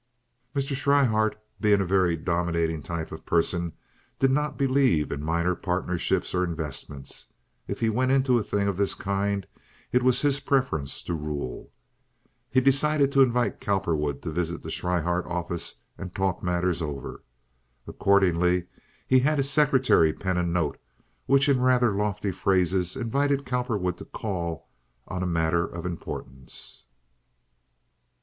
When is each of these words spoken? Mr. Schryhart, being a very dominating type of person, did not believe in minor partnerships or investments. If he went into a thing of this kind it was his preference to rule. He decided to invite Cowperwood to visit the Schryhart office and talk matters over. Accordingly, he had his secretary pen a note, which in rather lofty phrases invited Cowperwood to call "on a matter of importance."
Mr. 0.55 0.75
Schryhart, 0.75 1.35
being 1.59 1.79
a 1.79 1.85
very 1.85 2.17
dominating 2.17 2.81
type 2.81 3.11
of 3.11 3.23
person, 3.23 3.73
did 4.17 4.31
not 4.31 4.57
believe 4.57 5.11
in 5.11 5.23
minor 5.23 5.53
partnerships 5.53 6.33
or 6.33 6.43
investments. 6.43 7.27
If 7.67 7.81
he 7.81 7.89
went 7.91 8.09
into 8.09 8.39
a 8.39 8.41
thing 8.41 8.67
of 8.67 8.77
this 8.77 8.95
kind 8.95 9.45
it 9.91 10.01
was 10.01 10.23
his 10.23 10.39
preference 10.39 11.03
to 11.03 11.13
rule. 11.13 11.71
He 12.49 12.61
decided 12.61 13.11
to 13.11 13.21
invite 13.21 13.61
Cowperwood 13.61 14.23
to 14.23 14.31
visit 14.31 14.63
the 14.63 14.71
Schryhart 14.71 15.27
office 15.27 15.81
and 15.99 16.15
talk 16.15 16.41
matters 16.41 16.81
over. 16.81 17.21
Accordingly, 17.85 18.65
he 19.05 19.19
had 19.19 19.37
his 19.37 19.51
secretary 19.51 20.13
pen 20.13 20.37
a 20.37 20.41
note, 20.41 20.79
which 21.27 21.47
in 21.47 21.61
rather 21.61 21.91
lofty 21.93 22.31
phrases 22.31 22.95
invited 22.95 23.45
Cowperwood 23.45 23.97
to 23.99 24.05
call 24.05 24.67
"on 25.07 25.21
a 25.21 25.27
matter 25.27 25.63
of 25.67 25.85
importance." 25.85 26.85